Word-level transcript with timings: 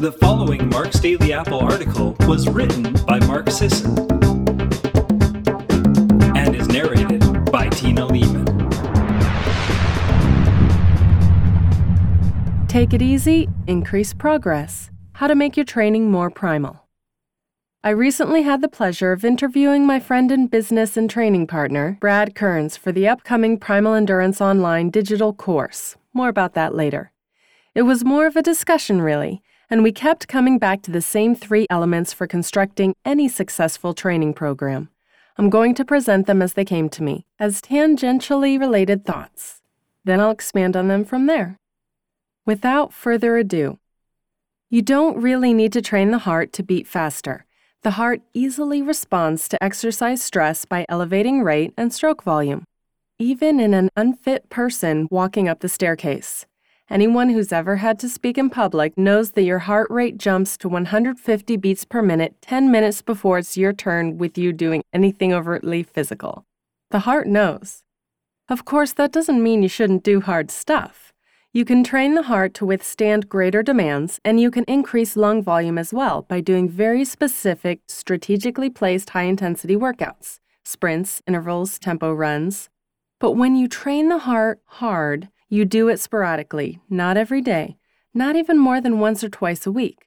The 0.00 0.12
following 0.12 0.70
Mark's 0.70 0.98
Daily 0.98 1.34
Apple 1.34 1.60
article 1.60 2.16
was 2.20 2.48
written 2.48 2.94
by 3.04 3.18
Mark 3.26 3.50
Sisson 3.50 3.98
and 6.34 6.56
is 6.56 6.68
narrated 6.68 7.20
by 7.52 7.68
Tina 7.68 8.06
Leaman. 8.06 8.46
Take 12.66 12.94
it 12.94 13.02
easy, 13.02 13.46
increase 13.66 14.14
progress. 14.14 14.90
How 15.12 15.26
to 15.26 15.34
make 15.34 15.58
your 15.58 15.66
training 15.66 16.10
more 16.10 16.30
primal. 16.30 16.86
I 17.84 17.90
recently 17.90 18.40
had 18.40 18.62
the 18.62 18.68
pleasure 18.68 19.12
of 19.12 19.22
interviewing 19.22 19.86
my 19.86 20.00
friend 20.00 20.32
and 20.32 20.50
business 20.50 20.96
and 20.96 21.10
training 21.10 21.46
partner, 21.46 21.98
Brad 22.00 22.34
Kearns, 22.34 22.74
for 22.74 22.90
the 22.90 23.06
upcoming 23.06 23.58
Primal 23.58 23.92
Endurance 23.92 24.40
Online 24.40 24.88
digital 24.88 25.34
course. 25.34 25.96
More 26.14 26.30
about 26.30 26.54
that 26.54 26.74
later. 26.74 27.12
It 27.74 27.82
was 27.82 28.02
more 28.02 28.26
of 28.26 28.34
a 28.34 28.42
discussion, 28.42 29.02
really, 29.02 29.42
and 29.70 29.84
we 29.84 29.92
kept 29.92 30.26
coming 30.26 30.58
back 30.58 30.82
to 30.82 30.90
the 30.90 31.00
same 31.00 31.36
three 31.36 31.66
elements 31.70 32.12
for 32.12 32.26
constructing 32.26 32.94
any 33.04 33.28
successful 33.28 33.94
training 33.94 34.34
program. 34.34 34.90
I'm 35.38 35.48
going 35.48 35.74
to 35.76 35.84
present 35.84 36.26
them 36.26 36.42
as 36.42 36.54
they 36.54 36.64
came 36.64 36.88
to 36.90 37.02
me, 37.02 37.24
as 37.38 37.62
tangentially 37.62 38.58
related 38.58 39.06
thoughts. 39.06 39.62
Then 40.04 40.18
I'll 40.18 40.32
expand 40.32 40.76
on 40.76 40.88
them 40.88 41.04
from 41.04 41.26
there. 41.26 41.56
Without 42.44 42.92
further 42.92 43.36
ado, 43.36 43.78
you 44.68 44.82
don't 44.82 45.20
really 45.20 45.54
need 45.54 45.72
to 45.74 45.82
train 45.82 46.10
the 46.10 46.18
heart 46.18 46.52
to 46.54 46.62
beat 46.62 46.86
faster. 46.86 47.46
The 47.82 47.92
heart 47.92 48.22
easily 48.34 48.82
responds 48.82 49.48
to 49.48 49.62
exercise 49.62 50.22
stress 50.22 50.64
by 50.64 50.84
elevating 50.88 51.42
rate 51.42 51.72
and 51.76 51.92
stroke 51.92 52.22
volume, 52.22 52.64
even 53.18 53.60
in 53.60 53.72
an 53.72 53.88
unfit 53.96 54.50
person 54.50 55.06
walking 55.10 55.48
up 55.48 55.60
the 55.60 55.68
staircase. 55.68 56.44
Anyone 56.90 57.28
who's 57.28 57.52
ever 57.52 57.76
had 57.76 58.00
to 58.00 58.08
speak 58.08 58.36
in 58.36 58.50
public 58.50 58.98
knows 58.98 59.30
that 59.32 59.44
your 59.44 59.60
heart 59.60 59.88
rate 59.90 60.18
jumps 60.18 60.56
to 60.56 60.68
150 60.68 61.56
beats 61.56 61.84
per 61.84 62.02
minute 62.02 62.34
10 62.42 62.68
minutes 62.68 63.00
before 63.00 63.38
it's 63.38 63.56
your 63.56 63.72
turn 63.72 64.18
with 64.18 64.36
you 64.36 64.52
doing 64.52 64.82
anything 64.92 65.32
overtly 65.32 65.84
physical. 65.84 66.44
The 66.90 67.00
heart 67.00 67.28
knows. 67.28 67.84
Of 68.48 68.64
course, 68.64 68.92
that 68.94 69.12
doesn't 69.12 69.40
mean 69.40 69.62
you 69.62 69.68
shouldn't 69.68 70.02
do 70.02 70.20
hard 70.20 70.50
stuff. 70.50 71.12
You 71.52 71.64
can 71.64 71.84
train 71.84 72.16
the 72.16 72.24
heart 72.24 72.54
to 72.54 72.66
withstand 72.66 73.28
greater 73.28 73.62
demands, 73.62 74.18
and 74.24 74.40
you 74.40 74.50
can 74.50 74.64
increase 74.64 75.14
lung 75.14 75.44
volume 75.44 75.78
as 75.78 75.92
well 75.92 76.22
by 76.22 76.40
doing 76.40 76.68
very 76.68 77.04
specific, 77.04 77.82
strategically 77.86 78.68
placed 78.68 79.10
high 79.10 79.28
intensity 79.30 79.76
workouts 79.76 80.40
sprints, 80.64 81.22
intervals, 81.28 81.78
tempo 81.78 82.12
runs. 82.12 82.68
But 83.20 83.32
when 83.32 83.54
you 83.54 83.68
train 83.68 84.08
the 84.08 84.18
heart 84.18 84.60
hard, 84.66 85.28
you 85.52 85.64
do 85.64 85.88
it 85.88 85.98
sporadically, 85.98 86.78
not 86.88 87.16
every 87.16 87.42
day, 87.42 87.76
not 88.14 88.36
even 88.36 88.56
more 88.56 88.80
than 88.80 89.00
once 89.00 89.24
or 89.24 89.28
twice 89.28 89.66
a 89.66 89.72
week. 89.72 90.06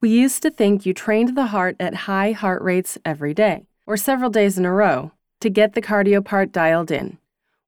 We 0.00 0.10
used 0.10 0.42
to 0.42 0.50
think 0.50 0.84
you 0.84 0.92
trained 0.92 1.36
the 1.36 1.46
heart 1.46 1.76
at 1.78 1.94
high 1.94 2.32
heart 2.32 2.60
rates 2.62 2.98
every 3.04 3.32
day, 3.32 3.66
or 3.86 3.96
several 3.96 4.28
days 4.28 4.58
in 4.58 4.64
a 4.64 4.72
row, 4.72 5.12
to 5.40 5.48
get 5.48 5.74
the 5.74 5.82
cardio 5.82 6.24
part 6.24 6.50
dialed 6.50 6.90
in. 6.90 7.18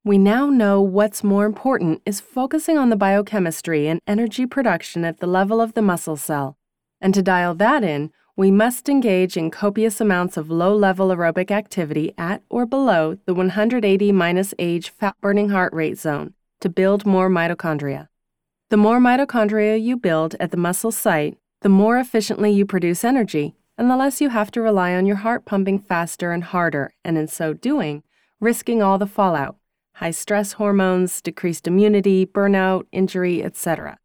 We 0.03 0.19
now 0.19 0.47
know 0.51 0.83
what's 0.83 1.23
more 1.23 1.47
important 1.47 2.03
is 2.05 2.19
focusing 2.19 2.77
on 2.77 2.91
the 2.91 2.97
biochemistry 2.97 3.87
and 3.87 4.01
energy 4.09 4.45
production 4.45 5.05
at 5.05 5.21
the 5.21 5.29
level 5.29 5.61
of 5.61 5.75
the 5.75 5.83
muscle 5.83 6.17
cell. 6.17 6.59
And 7.01 7.15
to 7.15 7.23
dial 7.23 7.55
that 7.55 7.85
in, 7.85 8.11
we 8.37 8.51
must 8.51 8.89
engage 8.89 9.37
in 9.37 9.53
copious 9.53 10.01
amounts 10.01 10.37
of 10.37 10.51
low 10.51 10.75
level 10.75 11.11
aerobic 11.11 11.53
activity 11.53 12.13
at 12.19 12.43
or 12.51 12.67
below 12.67 13.19
the 13.25 13.35
180 13.35 14.11
minus 14.11 14.53
age 14.59 14.91
fat 14.91 15.15
burning 15.21 15.51
heart 15.51 15.73
rate 15.73 15.97
zone 15.97 16.35
to 16.65 16.71
build 16.71 17.05
more 17.05 17.29
mitochondria. 17.29 18.09
The 18.71 18.79
more 18.79 18.99
mitochondria 18.99 19.77
you 19.77 19.99
build 19.99 20.35
at 20.41 20.51
the 20.51 20.57
muscle 20.57 20.91
site, 20.91 21.37
the 21.61 21.69
more 21.69 21.99
efficiently 21.99 22.53
you 22.53 22.65
produce 22.65 23.05
energy, 23.05 23.55
and 23.77 23.91
the 23.91 23.99
less 23.99 24.23
you 24.23 24.31
have 24.31 24.51
to 24.53 24.63
rely 24.63 24.95
on 24.95 25.05
your 25.05 25.17
heart 25.17 25.45
pumping 25.45 25.79
faster 25.79 26.33
and 26.33 26.43
harder, 26.43 26.95
and 27.05 27.19
in 27.19 27.29
so 27.29 27.53
doing, 27.53 28.03
risking 28.41 28.83
all 28.83 28.97
the 28.97 29.07
fallout 29.07 29.57
high 29.97 30.11
stress 30.11 30.53
hormones, 30.53 31.21
decreased 31.21 31.67
immunity, 31.67 32.25
burnout, 32.25 32.87
injury, 32.93 33.45
etc. 33.45 33.99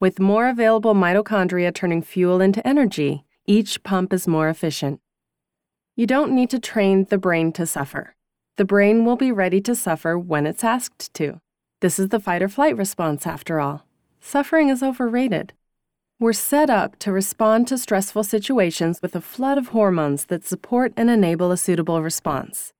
With 0.00 0.18
more 0.18 0.48
available 0.48 0.94
mitochondria 0.94 1.74
turning 1.74 2.00
fuel 2.00 2.40
into 2.40 2.66
energy, 2.66 3.26
each 3.46 3.82
pump 3.82 4.14
is 4.14 4.26
more 4.26 4.48
efficient. 4.48 5.02
You 5.94 6.06
don't 6.06 6.32
need 6.32 6.48
to 6.50 6.58
train 6.58 7.04
the 7.04 7.18
brain 7.18 7.52
to 7.52 7.66
suffer. 7.66 8.16
The 8.56 8.64
brain 8.64 9.04
will 9.04 9.16
be 9.16 9.30
ready 9.30 9.60
to 9.60 9.74
suffer 9.74 10.18
when 10.18 10.46
it's 10.46 10.64
asked 10.64 11.12
to. 11.12 11.42
This 11.80 12.00
is 12.00 12.08
the 12.08 12.18
fight 12.18 12.42
or 12.42 12.48
flight 12.48 12.76
response, 12.76 13.24
after 13.24 13.60
all. 13.60 13.86
Suffering 14.20 14.68
is 14.68 14.82
overrated. 14.82 15.52
We're 16.18 16.32
set 16.32 16.68
up 16.68 16.98
to 16.98 17.12
respond 17.12 17.68
to 17.68 17.78
stressful 17.78 18.24
situations 18.24 19.00
with 19.00 19.14
a 19.14 19.20
flood 19.20 19.58
of 19.58 19.68
hormones 19.68 20.24
that 20.24 20.44
support 20.44 20.92
and 20.96 21.08
enable 21.08 21.52
a 21.52 21.56
suitable 21.56 22.02
response. 22.02 22.72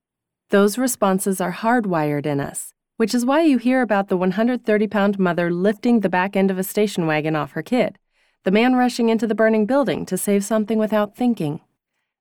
Those 0.51 0.79
responses 0.79 1.41
are 1.41 1.53
hardwired 1.53 2.27
in 2.27 2.41
us, 2.41 2.75
which 2.97 3.15
is 3.15 3.25
why 3.25 3.43
you 3.43 3.59
hear 3.59 3.83
about 3.83 4.09
the 4.09 4.17
130 4.17 4.89
pound 4.89 5.17
mother 5.17 5.53
lifting 5.53 6.01
the 6.01 6.09
back 6.09 6.35
end 6.35 6.51
of 6.51 6.59
a 6.59 6.65
station 6.65 7.07
wagon 7.07 7.37
off 7.37 7.53
her 7.53 7.63
kid, 7.63 8.01
the 8.43 8.51
man 8.51 8.75
rushing 8.75 9.11
into 9.11 9.29
the 9.29 9.35
burning 9.37 9.65
building 9.65 10.05
to 10.07 10.19
save 10.19 10.45
something 10.45 10.79
without 10.79 11.15
thinking, 11.15 11.61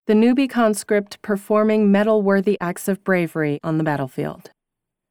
the 0.05 0.13
newbie 0.13 0.49
conscript 0.49 1.19
performing 1.23 1.91
medal 1.91 2.21
worthy 2.21 2.55
acts 2.61 2.87
of 2.87 3.03
bravery 3.03 3.59
on 3.63 3.79
the 3.79 3.83
battlefield. 3.83 4.51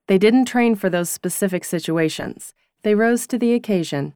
They 0.09 0.19
didn't 0.19 0.45
train 0.45 0.77
for 0.77 0.89
those 0.89 1.11
specific 1.11 1.65
situations, 1.65 2.55
they 2.83 2.95
rose 2.95 3.27
to 3.27 3.39
the 3.39 3.55
occasion. 3.55 4.15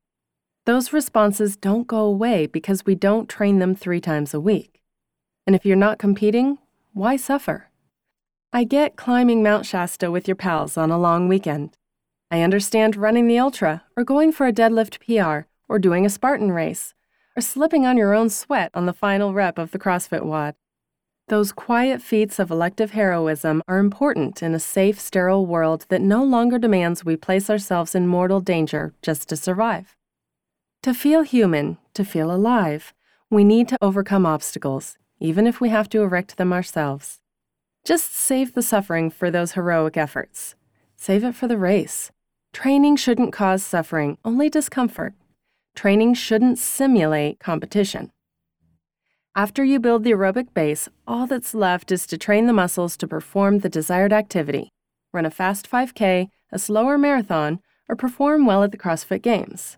Those 0.66 0.92
responses 0.92 1.56
don't 1.56 1.86
go 1.86 2.00
away 2.00 2.46
because 2.46 2.86
we 2.86 2.94
don't 2.94 3.28
train 3.28 3.58
them 3.58 3.74
three 3.74 4.00
times 4.00 4.32
a 4.32 4.40
week. 4.40 4.80
And 5.46 5.56
if 5.56 5.64
you're 5.64 5.76
not 5.76 5.98
competing, 5.98 6.58
why 6.92 7.16
suffer? 7.16 7.70
I 8.52 8.64
get 8.64 8.96
climbing 8.96 9.42
Mount 9.42 9.66
Shasta 9.66 10.10
with 10.10 10.28
your 10.28 10.36
pals 10.36 10.76
on 10.76 10.90
a 10.90 10.98
long 10.98 11.28
weekend. 11.28 11.76
I 12.30 12.42
understand 12.42 12.94
running 12.94 13.26
the 13.26 13.38
ultra, 13.38 13.82
or 13.96 14.04
going 14.04 14.30
for 14.30 14.46
a 14.46 14.52
deadlift 14.52 15.00
PR, 15.04 15.48
or 15.68 15.78
doing 15.80 16.06
a 16.06 16.10
Spartan 16.10 16.52
race, 16.52 16.94
or 17.36 17.40
slipping 17.40 17.86
on 17.86 17.96
your 17.96 18.14
own 18.14 18.28
sweat 18.28 18.70
on 18.74 18.86
the 18.86 18.92
final 18.92 19.34
rep 19.34 19.58
of 19.58 19.72
the 19.72 19.78
CrossFit 19.78 20.24
WOD. 20.24 20.54
Those 21.30 21.52
quiet 21.52 22.02
feats 22.02 22.40
of 22.40 22.50
elective 22.50 22.90
heroism 22.90 23.62
are 23.68 23.78
important 23.78 24.42
in 24.42 24.52
a 24.52 24.58
safe, 24.58 24.98
sterile 24.98 25.46
world 25.46 25.86
that 25.88 26.00
no 26.00 26.24
longer 26.24 26.58
demands 26.58 27.04
we 27.04 27.14
place 27.14 27.48
ourselves 27.48 27.94
in 27.94 28.08
mortal 28.08 28.40
danger 28.40 28.94
just 29.00 29.28
to 29.28 29.36
survive. 29.36 29.96
To 30.82 30.92
feel 30.92 31.22
human, 31.22 31.78
to 31.94 32.04
feel 32.04 32.32
alive, 32.32 32.92
we 33.30 33.44
need 33.44 33.68
to 33.68 33.78
overcome 33.80 34.26
obstacles, 34.26 34.98
even 35.20 35.46
if 35.46 35.60
we 35.60 35.68
have 35.68 35.88
to 35.90 36.02
erect 36.02 36.36
them 36.36 36.52
ourselves. 36.52 37.20
Just 37.84 38.12
save 38.12 38.54
the 38.54 38.60
suffering 38.60 39.08
for 39.08 39.30
those 39.30 39.52
heroic 39.52 39.96
efforts. 39.96 40.56
Save 40.96 41.22
it 41.22 41.36
for 41.36 41.46
the 41.46 41.56
race. 41.56 42.10
Training 42.52 42.96
shouldn't 42.96 43.32
cause 43.32 43.62
suffering, 43.62 44.18
only 44.24 44.50
discomfort. 44.50 45.14
Training 45.76 46.14
shouldn't 46.14 46.58
simulate 46.58 47.38
competition. 47.38 48.10
After 49.36 49.62
you 49.62 49.78
build 49.78 50.02
the 50.02 50.10
aerobic 50.10 50.52
base, 50.54 50.88
all 51.06 51.26
that's 51.26 51.54
left 51.54 51.92
is 51.92 52.06
to 52.08 52.18
train 52.18 52.46
the 52.46 52.52
muscles 52.52 52.96
to 52.96 53.06
perform 53.06 53.58
the 53.58 53.68
desired 53.68 54.12
activity 54.12 54.70
run 55.12 55.26
a 55.26 55.30
fast 55.30 55.68
5K, 55.68 56.28
a 56.52 56.58
slower 56.58 56.96
marathon, 56.96 57.60
or 57.88 57.96
perform 57.96 58.46
well 58.46 58.62
at 58.62 58.70
the 58.70 58.78
CrossFit 58.78 59.22
Games. 59.22 59.76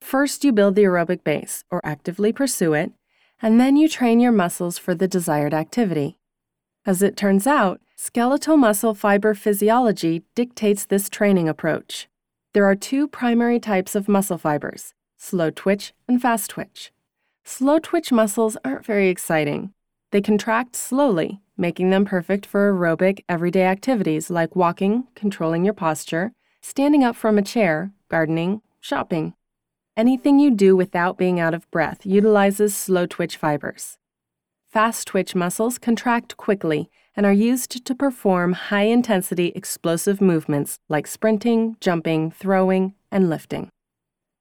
First, 0.00 0.44
you 0.44 0.52
build 0.52 0.74
the 0.74 0.82
aerobic 0.82 1.22
base, 1.24 1.64
or 1.70 1.80
actively 1.84 2.32
pursue 2.32 2.72
it, 2.74 2.92
and 3.40 3.60
then 3.60 3.76
you 3.76 3.88
train 3.88 4.18
your 4.18 4.32
muscles 4.32 4.78
for 4.78 4.94
the 4.94 5.08
desired 5.08 5.54
activity. 5.54 6.18
As 6.84 7.02
it 7.02 7.16
turns 7.16 7.46
out, 7.46 7.80
skeletal 7.96 8.56
muscle 8.56 8.94
fiber 8.94 9.34
physiology 9.34 10.24
dictates 10.34 10.84
this 10.84 11.08
training 11.08 11.48
approach. 11.48 12.08
There 12.52 12.64
are 12.64 12.74
two 12.74 13.06
primary 13.06 13.60
types 13.60 13.94
of 13.94 14.08
muscle 14.08 14.38
fibers 14.38 14.94
slow 15.18 15.50
twitch 15.50 15.92
and 16.06 16.20
fast 16.20 16.50
twitch. 16.50 16.92
Slow 17.48 17.78
twitch 17.78 18.10
muscles 18.10 18.56
aren't 18.64 18.84
very 18.84 19.08
exciting. 19.08 19.72
They 20.10 20.20
contract 20.20 20.74
slowly, 20.74 21.42
making 21.56 21.90
them 21.90 22.04
perfect 22.04 22.44
for 22.44 22.72
aerobic, 22.72 23.20
everyday 23.28 23.62
activities 23.62 24.30
like 24.30 24.56
walking, 24.56 25.04
controlling 25.14 25.64
your 25.64 25.72
posture, 25.72 26.32
standing 26.60 27.04
up 27.04 27.14
from 27.14 27.38
a 27.38 27.42
chair, 27.42 27.92
gardening, 28.08 28.62
shopping. 28.80 29.34
Anything 29.96 30.40
you 30.40 30.50
do 30.50 30.74
without 30.74 31.16
being 31.16 31.38
out 31.38 31.54
of 31.54 31.70
breath 31.70 32.04
utilizes 32.04 32.76
slow 32.76 33.06
twitch 33.06 33.36
fibers. 33.36 33.96
Fast 34.68 35.06
twitch 35.06 35.36
muscles 35.36 35.78
contract 35.78 36.36
quickly 36.36 36.90
and 37.14 37.24
are 37.24 37.32
used 37.32 37.86
to 37.86 37.94
perform 37.94 38.54
high 38.54 38.86
intensity 38.86 39.52
explosive 39.54 40.20
movements 40.20 40.80
like 40.88 41.06
sprinting, 41.06 41.76
jumping, 41.80 42.32
throwing, 42.32 42.94
and 43.12 43.30
lifting. 43.30 43.70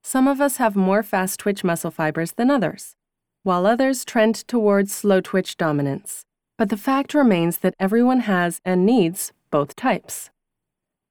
Some 0.07 0.27
of 0.27 0.39
us 0.39 0.57
have 0.57 0.75
more 0.75 1.01
fast 1.01 1.39
twitch 1.39 1.63
muscle 1.63 1.89
fibers 1.89 2.33
than 2.33 2.51
others, 2.51 2.95
while 3.41 3.65
others 3.65 4.05
trend 4.05 4.47
towards 4.47 4.93
slow 4.93 5.19
twitch 5.19 5.57
dominance. 5.57 6.25
But 6.59 6.69
the 6.69 6.77
fact 6.77 7.15
remains 7.15 7.57
that 7.57 7.73
everyone 7.79 8.19
has 8.19 8.61
and 8.63 8.85
needs 8.85 9.33
both 9.49 9.75
types. 9.75 10.29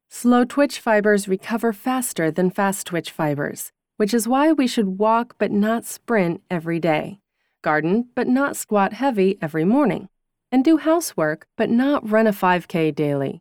Slow 0.09 0.45
twitch 0.45 0.79
fibers 0.79 1.27
recover 1.27 1.73
faster 1.73 2.31
than 2.31 2.51
fast 2.51 2.87
twitch 2.87 3.11
fibers, 3.11 3.73
which 3.97 4.15
is 4.15 4.29
why 4.29 4.53
we 4.53 4.69
should 4.69 4.97
walk 5.01 5.35
but 5.39 5.51
not 5.51 5.85
sprint 5.85 6.41
every 6.49 6.79
day, 6.79 7.19
garden 7.63 8.11
but 8.15 8.29
not 8.29 8.57
squat 8.57 8.93
heavy 8.93 9.39
every 9.43 9.65
morning, 9.65 10.09
and 10.53 10.65
do 10.65 10.77
housework 10.77 11.49
but 11.57 11.69
not 11.69 12.09
run 12.09 12.29
a 12.29 12.33
5K 12.33 12.95
daily. 12.95 13.41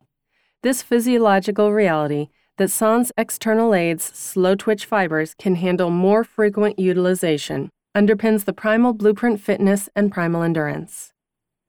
This 0.64 0.82
physiological 0.82 1.72
reality 1.72 2.30
that 2.58 2.70
sans 2.70 3.12
external 3.18 3.74
aids, 3.74 4.04
slow 4.14 4.56
twitch 4.56 4.86
fibers 4.86 5.34
can 5.38 5.56
handle 5.56 5.90
more 5.90 6.24
frequent 6.24 6.78
utilization 6.80 7.70
underpins 7.96 8.46
the 8.46 8.54
primal 8.54 8.94
blueprint 8.94 9.40
fitness 9.40 9.88
and 9.96 10.12
primal 10.12 10.42
endurance. 10.42 11.12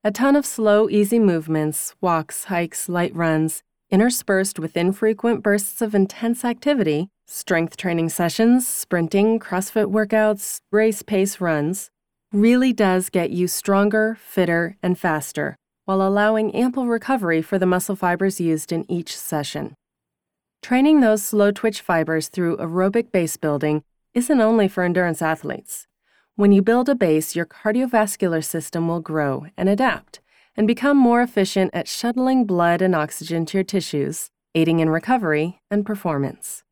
A 0.02 0.10
ton 0.10 0.36
of 0.36 0.46
slow, 0.46 0.88
easy 0.88 1.18
movements, 1.18 1.94
walks, 2.00 2.44
hikes, 2.44 2.88
light 2.88 3.14
runs, 3.14 3.62
interspersed 3.90 4.58
with 4.58 4.76
infrequent 4.76 5.42
bursts 5.42 5.82
of 5.82 5.94
intense 5.94 6.44
activity, 6.44 7.08
strength 7.26 7.76
training 7.76 8.08
sessions, 8.08 8.66
sprinting, 8.66 9.38
CrossFit 9.38 9.90
workouts, 9.90 10.58
race 10.70 11.02
pace 11.02 11.40
runs, 11.40 11.90
really 12.32 12.72
does 12.72 13.10
get 13.10 13.30
you 13.30 13.46
stronger, 13.46 14.18
fitter, 14.20 14.76
and 14.82 14.98
faster, 14.98 15.56
while 15.84 16.02
allowing 16.02 16.54
ample 16.54 16.86
recovery 16.86 17.40
for 17.40 17.58
the 17.58 17.66
muscle 17.66 17.96
fibers 17.96 18.40
used 18.40 18.72
in 18.72 18.90
each 18.90 19.16
session. 19.16 19.74
Training 20.64 21.00
those 21.00 21.22
slow 21.22 21.50
twitch 21.50 21.82
fibers 21.82 22.28
through 22.28 22.56
aerobic 22.56 23.12
base 23.12 23.36
building 23.36 23.82
isn't 24.14 24.40
only 24.40 24.66
for 24.66 24.82
endurance 24.82 25.20
athletes. 25.20 25.86
When 26.36 26.52
you 26.52 26.62
build 26.62 26.88
a 26.88 26.94
base, 26.94 27.36
your 27.36 27.44
cardiovascular 27.44 28.42
system 28.42 28.88
will 28.88 29.00
grow 29.00 29.44
and 29.58 29.68
adapt 29.68 30.20
and 30.56 30.66
become 30.66 30.96
more 30.96 31.20
efficient 31.20 31.70
at 31.74 31.86
shuttling 31.86 32.46
blood 32.46 32.80
and 32.80 32.94
oxygen 32.94 33.44
to 33.44 33.58
your 33.58 33.64
tissues, 33.64 34.30
aiding 34.54 34.80
in 34.80 34.88
recovery 34.88 35.60
and 35.70 35.84
performance. 35.84 36.62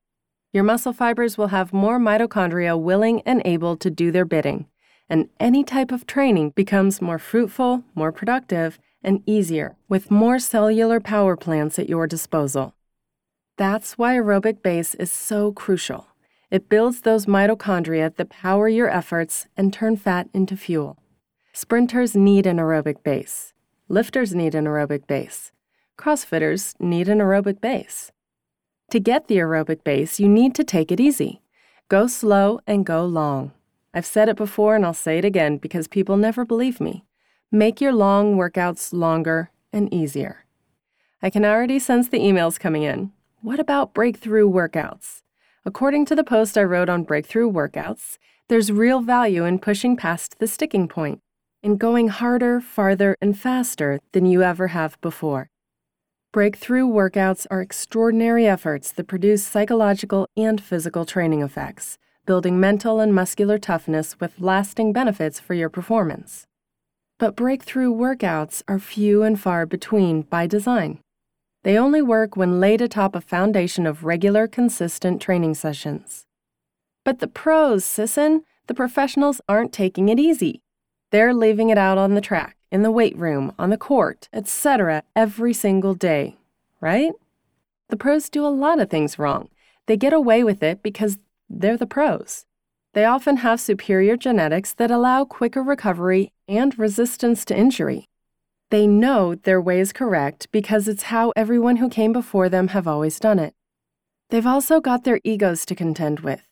Your 0.55 0.65
muscle 0.65 0.95
fibers 0.95 1.37
will 1.37 1.49
have 1.49 1.75
more 1.75 1.99
mitochondria 1.99 2.81
willing 2.81 3.21
and 3.27 3.43
able 3.45 3.77
to 3.77 3.91
do 3.91 4.11
their 4.11 4.25
bidding, 4.25 4.69
and 5.07 5.29
any 5.39 5.65
type 5.65 5.93
of 5.93 6.07
training 6.07 6.55
becomes 6.57 7.03
more 7.03 7.19
fruitful, 7.19 7.85
more 7.95 8.11
productive, 8.11 8.79
and 9.03 9.23
easier 9.27 9.77
with 9.87 10.11
more 10.11 10.39
cellular 10.39 10.99
power 10.99 11.37
plants 11.37 11.79
at 11.79 11.91
your 11.91 12.07
disposal. 12.07 12.75
That's 13.63 13.97
why 13.97 14.17
aerobic 14.17 14.61
base 14.61 14.97
is 14.97 15.13
so 15.13 15.53
crucial. 15.53 16.09
It 16.51 16.69
builds 16.69 17.03
those 17.03 17.27
mitochondria 17.27 18.13
that 18.17 18.29
power 18.29 18.69
your 18.69 18.91
efforts 18.91 19.47
and 19.57 19.73
turn 19.73 19.97
fat 19.97 20.29
into 20.35 20.57
fuel. 20.57 20.99
Sprinters 21.53 22.17
need 22.17 22.45
an 22.45 22.57
aerobic 22.57 23.05
base. 23.05 23.53
Lifters 23.89 24.35
need 24.35 24.57
an 24.57 24.65
aerobic 24.65 25.07
base. 25.07 25.53
CrossFitters 25.97 26.75
need 26.81 27.09
an 27.09 27.19
aerobic 27.19 27.61
base. 27.61 28.11
To 28.91 28.99
get 28.99 29.29
the 29.29 29.37
aerobic 29.37 29.85
base, 29.85 30.19
you 30.19 30.29
need 30.29 30.57
to 30.57 30.65
take 30.65 30.91
it 30.91 30.99
easy. 30.99 31.41
Go 31.87 32.09
slow 32.09 32.59
and 32.67 32.85
go 32.85 33.07
long. 33.07 33.53
I've 33.95 34.05
said 34.05 34.29
it 34.29 34.37
before 34.37 34.75
and 34.75 34.85
I'll 34.85 34.93
say 34.93 35.19
it 35.19 35.25
again 35.25 35.59
because 35.59 35.87
people 35.87 36.17
never 36.17 36.45
believe 36.45 36.81
me. 36.81 37.05
Make 37.53 37.81
your 37.81 37.93
long 37.93 38.37
workouts 38.37 38.93
longer 38.93 39.53
and 39.73 39.95
easier. 39.95 40.47
I 41.23 41.31
can 41.31 41.45
already 41.45 41.79
sense 41.79 42.09
the 42.09 42.19
emails 42.19 42.59
coming 42.59 42.83
in. 42.83 43.13
What 43.45 43.59
about 43.59 43.93
breakthrough 43.93 44.49
workouts? 44.49 45.23
According 45.65 46.05
to 46.07 46.15
the 46.15 46.23
post 46.23 46.57
I 46.57 46.63
wrote 46.63 46.89
on 46.89 47.03
breakthrough 47.03 47.51
workouts, 47.51 48.19
there's 48.49 48.71
real 48.71 49.01
value 49.01 49.45
in 49.45 49.59
pushing 49.59 49.97
past 49.97 50.39
the 50.39 50.47
sticking 50.47 50.87
point, 50.87 51.19
in 51.61 51.77
going 51.77 52.07
harder, 52.07 52.61
farther, 52.61 53.17
and 53.21 53.37
faster 53.37 53.99
than 54.13 54.27
you 54.27 54.45
ever 54.45 54.69
have 54.69 54.97
before. 55.01 55.49
Breakthrough 56.33 56.87
workouts 56.87 57.49
are 57.51 57.61
extraordinary 57.61 58.47
efforts 58.47 58.93
that 58.93 59.09
produce 59.09 59.45
psychological 59.45 60.29
and 60.37 60.63
physical 60.63 61.05
training 61.05 61.43
effects, 61.43 61.99
building 62.25 62.61
mental 62.61 63.01
and 63.01 63.13
muscular 63.13 63.59
toughness 63.59 64.21
with 64.21 64.39
lasting 64.39 64.93
benefits 64.93 65.41
for 65.41 65.55
your 65.55 65.69
performance. 65.69 66.47
But 67.19 67.35
breakthrough 67.35 67.93
workouts 67.93 68.63
are 68.69 68.79
few 68.79 69.25
and 69.25 69.41
far 69.41 69.67
between 69.67 70.23
by 70.23 70.47
design. 70.47 71.01
They 71.65 71.79
only 71.79 72.03
work 72.03 72.37
when 72.37 72.61
laid 72.61 72.81
atop 72.81 73.15
a 73.15 73.21
foundation 73.21 73.87
of 73.87 74.05
regular, 74.05 74.49
consistent 74.49 75.23
training 75.23 75.55
sessions. 75.55 76.27
But 77.05 77.21
the 77.21 77.29
pros, 77.29 77.85
Sisson, 77.85 78.43
the 78.67 78.75
professionals 78.75 79.41
aren't 79.49 79.73
taking 79.73 80.09
it 80.09 80.19
easy. 80.19 80.63
They're 81.11 81.35
leaving 81.35 81.71
it 81.71 81.79
out 81.79 81.99
on 81.99 82.15
the 82.15 82.21
track, 82.21 82.57
in 82.71 82.83
the 82.83 82.91
weight 82.91 83.17
room, 83.17 83.53
on 83.59 83.71
the 83.71 83.77
court, 83.77 84.29
etc., 84.33 85.03
every 85.15 85.53
single 85.53 85.95
day, 85.95 86.37
right? 86.81 87.13
The 87.91 87.97
pros 87.97 88.29
do 88.29 88.47
a 88.47 88.49
lot 88.49 88.81
of 88.81 88.91
things 88.91 89.19
wrong. 89.19 89.49
They 89.87 89.97
get 89.97 90.13
away 90.13 90.43
with 90.43 90.63
it 90.63 90.83
because 90.83 91.19
they're 91.51 91.77
the 91.77 91.87
pros. 91.87 92.47
They 92.95 93.05
often 93.05 93.39
have 93.39 93.61
superior 93.61 94.17
genetics 94.17 94.73
that 94.75 94.91
allow 94.91 95.25
quicker 95.25 95.63
recovery 95.63 96.33
and 96.49 96.79
resistance 96.79 97.45
to 97.47 97.57
injury. 97.57 98.09
They 98.73 98.87
know 98.87 99.35
their 99.35 99.61
way 99.61 99.81
is 99.81 99.93
correct 99.93 100.51
because 100.51 100.89
it's 100.89 101.13
how 101.15 101.31
everyone 101.37 101.77
who 101.77 101.91
came 101.91 102.11
before 102.11 102.49
them 102.49 102.69
have 102.69 102.89
always 102.89 103.21
done 103.21 103.39
it. 103.39 103.53
They've 104.31 104.47
also 104.47 104.81
got 104.81 105.05
their 105.05 105.21
egos 105.25 105.67
to 105.67 105.75
contend 105.75 106.21
with 106.21 106.49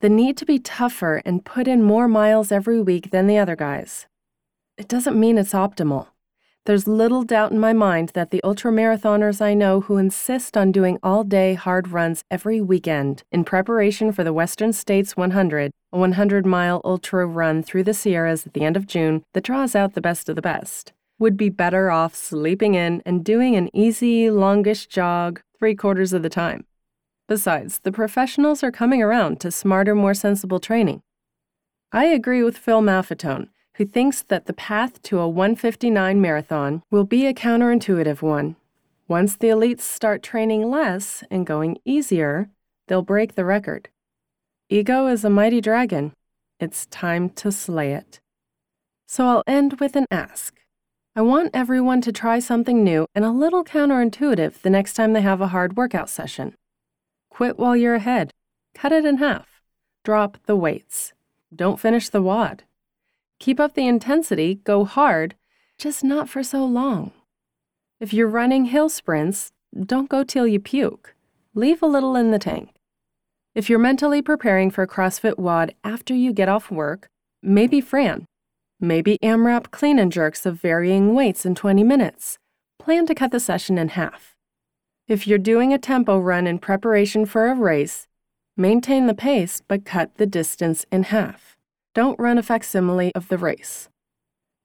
the 0.00 0.08
need 0.08 0.38
to 0.38 0.46
be 0.46 0.58
tougher 0.58 1.20
and 1.26 1.44
put 1.44 1.68
in 1.68 1.82
more 1.82 2.08
miles 2.08 2.50
every 2.50 2.80
week 2.80 3.10
than 3.10 3.26
the 3.26 3.36
other 3.36 3.54
guys. 3.54 4.06
It 4.78 4.88
doesn't 4.88 5.20
mean 5.20 5.36
it's 5.36 5.52
optimal. 5.52 6.06
There's 6.64 6.88
little 6.88 7.22
doubt 7.22 7.52
in 7.52 7.58
my 7.58 7.74
mind 7.74 8.12
that 8.14 8.30
the 8.30 8.40
ultramarathoners 8.42 9.42
I 9.42 9.52
know 9.52 9.82
who 9.82 9.98
insist 9.98 10.56
on 10.56 10.72
doing 10.72 10.98
all 11.02 11.22
day 11.22 11.52
hard 11.52 11.88
runs 11.88 12.24
every 12.30 12.62
weekend 12.62 13.24
in 13.30 13.44
preparation 13.44 14.10
for 14.12 14.24
the 14.24 14.32
Western 14.32 14.72
States 14.72 15.18
100, 15.18 15.72
a 15.92 15.98
100 15.98 16.46
mile 16.46 16.80
ultra 16.82 17.26
run 17.26 17.62
through 17.62 17.84
the 17.84 17.92
Sierras 17.92 18.46
at 18.46 18.54
the 18.54 18.64
end 18.64 18.78
of 18.78 18.86
June 18.86 19.22
that 19.34 19.44
draws 19.44 19.74
out 19.74 19.92
the 19.92 20.00
best 20.00 20.30
of 20.30 20.36
the 20.36 20.40
best 20.40 20.94
would 21.18 21.36
be 21.36 21.48
better 21.48 21.90
off 21.90 22.14
sleeping 22.14 22.74
in 22.74 23.02
and 23.04 23.24
doing 23.24 23.56
an 23.56 23.68
easy, 23.74 24.30
longish 24.30 24.86
jog 24.86 25.40
three 25.58 25.74
quarters 25.74 26.12
of 26.12 26.22
the 26.22 26.28
time. 26.28 26.64
Besides, 27.26 27.80
the 27.80 27.92
professionals 27.92 28.62
are 28.62 28.72
coming 28.72 29.02
around 29.02 29.40
to 29.40 29.50
smarter, 29.50 29.94
more 29.94 30.14
sensible 30.14 30.60
training. 30.60 31.02
I 31.92 32.06
agree 32.06 32.42
with 32.42 32.56
Phil 32.56 32.80
Maffetone, 32.80 33.48
who 33.74 33.84
thinks 33.84 34.22
that 34.22 34.46
the 34.46 34.52
path 34.52 35.02
to 35.02 35.18
a 35.18 35.28
159 35.28 36.20
marathon 36.20 36.82
will 36.90 37.04
be 37.04 37.26
a 37.26 37.34
counterintuitive 37.34 38.22
one. 38.22 38.56
Once 39.06 39.36
the 39.36 39.48
elites 39.48 39.80
start 39.80 40.22
training 40.22 40.70
less 40.70 41.24
and 41.30 41.46
going 41.46 41.78
easier, 41.84 42.50
they'll 42.86 43.02
break 43.02 43.34
the 43.34 43.44
record. 43.44 43.88
Ego 44.68 45.06
is 45.06 45.24
a 45.24 45.30
mighty 45.30 45.60
dragon. 45.60 46.12
It's 46.60 46.86
time 46.86 47.30
to 47.30 47.50
slay 47.50 47.92
it. 47.92 48.20
So 49.06 49.26
I'll 49.26 49.44
end 49.46 49.80
with 49.80 49.96
an 49.96 50.04
ask. 50.10 50.57
I 51.18 51.20
want 51.20 51.50
everyone 51.52 52.00
to 52.02 52.12
try 52.12 52.38
something 52.38 52.84
new 52.84 53.08
and 53.12 53.24
a 53.24 53.32
little 53.32 53.64
counterintuitive 53.64 54.62
the 54.62 54.70
next 54.70 54.92
time 54.92 55.14
they 55.14 55.20
have 55.20 55.40
a 55.40 55.48
hard 55.48 55.76
workout 55.76 56.08
session. 56.08 56.54
Quit 57.28 57.58
while 57.58 57.74
you're 57.76 57.96
ahead. 57.96 58.30
Cut 58.72 58.92
it 58.92 59.04
in 59.04 59.16
half. 59.16 59.60
Drop 60.04 60.38
the 60.46 60.54
weights. 60.54 61.14
Don't 61.52 61.80
finish 61.80 62.08
the 62.08 62.22
WOD. 62.22 62.62
Keep 63.40 63.58
up 63.58 63.74
the 63.74 63.88
intensity, 63.88 64.60
go 64.62 64.84
hard, 64.84 65.34
just 65.76 66.04
not 66.04 66.28
for 66.28 66.44
so 66.44 66.64
long. 66.64 67.10
If 67.98 68.14
you're 68.14 68.28
running 68.28 68.66
hill 68.66 68.88
sprints, 68.88 69.50
don't 69.76 70.08
go 70.08 70.22
till 70.22 70.46
you 70.46 70.60
puke. 70.60 71.16
Leave 71.52 71.82
a 71.82 71.86
little 71.86 72.14
in 72.14 72.30
the 72.30 72.38
tank. 72.38 72.76
If 73.56 73.68
you're 73.68 73.80
mentally 73.80 74.22
preparing 74.22 74.70
for 74.70 74.86
CrossFit 74.86 75.36
WOD 75.36 75.74
after 75.82 76.14
you 76.14 76.32
get 76.32 76.48
off 76.48 76.70
work, 76.70 77.08
maybe 77.42 77.80
Fran 77.80 78.24
Maybe 78.80 79.18
AMRAP 79.24 79.72
clean 79.72 79.98
and 79.98 80.12
jerks 80.12 80.46
of 80.46 80.60
varying 80.60 81.12
weights 81.12 81.44
in 81.44 81.56
20 81.56 81.82
minutes. 81.82 82.38
Plan 82.78 83.06
to 83.06 83.14
cut 83.14 83.32
the 83.32 83.40
session 83.40 83.76
in 83.76 83.88
half. 83.88 84.36
If 85.08 85.26
you're 85.26 85.36
doing 85.36 85.72
a 85.72 85.78
tempo 85.78 86.18
run 86.18 86.46
in 86.46 86.60
preparation 86.60 87.26
for 87.26 87.48
a 87.48 87.56
race, 87.56 88.06
maintain 88.56 89.08
the 89.08 89.14
pace 89.14 89.62
but 89.66 89.84
cut 89.84 90.16
the 90.16 90.26
distance 90.26 90.86
in 90.92 91.04
half. 91.04 91.56
Don't 91.92 92.20
run 92.20 92.38
a 92.38 92.42
facsimile 92.42 93.10
of 93.16 93.26
the 93.26 93.38
race. 93.38 93.88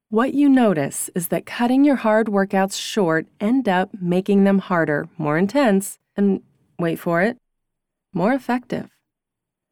What 0.10 0.36
you 0.36 0.48
notice 0.48 1.10
is 1.16 1.30
that 1.30 1.48
cutting 1.48 1.84
your 1.84 1.96
hard 1.96 2.28
workouts 2.28 2.80
short 2.80 3.26
end 3.40 3.68
up 3.68 3.90
making 4.00 4.44
them 4.44 4.60
harder, 4.60 5.10
more 5.18 5.40
intense, 5.40 5.98
and 6.16 6.44
wait 6.78 7.00
for 7.00 7.24
it, 7.24 7.40
more 8.14 8.34
effective. 8.34 8.92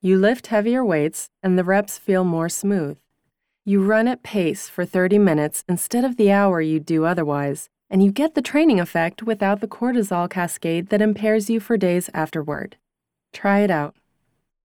You 0.01 0.17
lift 0.17 0.47
heavier 0.47 0.83
weights 0.83 1.29
and 1.43 1.59
the 1.59 1.63
reps 1.63 1.99
feel 1.99 2.23
more 2.23 2.49
smooth. 2.49 2.97
You 3.63 3.83
run 3.83 4.07
at 4.07 4.23
pace 4.23 4.67
for 4.67 4.85
30 4.85 5.19
minutes 5.19 5.63
instead 5.69 6.03
of 6.03 6.17
the 6.17 6.31
hour 6.31 6.61
you'd 6.61 6.85
do 6.85 7.05
otherwise, 7.05 7.69
and 7.91 8.03
you 8.03 8.11
get 8.11 8.33
the 8.33 8.41
training 8.41 8.79
effect 8.79 9.21
without 9.21 9.61
the 9.61 9.67
cortisol 9.67 10.27
cascade 10.27 10.89
that 10.89 11.01
impairs 11.01 11.47
you 11.47 11.59
for 11.59 11.77
days 11.77 12.09
afterward. 12.11 12.77
Try 13.33 13.59
it 13.59 13.69
out. 13.69 13.95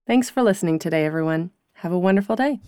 Thanks 0.07 0.31
for 0.31 0.41
listening 0.41 0.79
today, 0.79 1.05
everyone. 1.05 1.51
Have 1.75 1.91
a 1.91 1.99
wonderful 1.99 2.35
day. 2.35 2.59